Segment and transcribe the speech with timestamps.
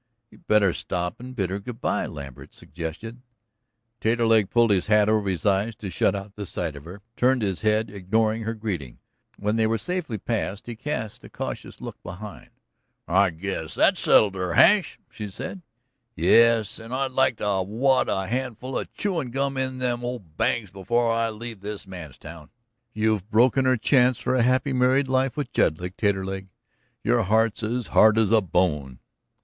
[0.31, 3.21] "You'd better stop and bid her good bye," Lambert suggested.
[3.99, 7.43] Taterleg pulled his hat over his eyes to shut out the sight of her, turned
[7.43, 8.97] his head, ignoring her greeting.
[9.37, 12.49] When they were safely past he cast a cautious look behind.
[13.07, 15.61] "I guess that settled her hash!" he said.
[16.15, 20.71] "Yes, and I'd like to wad a handful of chewin' gum in them old bangs
[20.71, 22.49] before I leave this man's town!"
[22.91, 26.47] "You've broken her chance for a happy married life with Jedlick, Taterleg.
[27.03, 28.97] Your heart's as hard as a bone."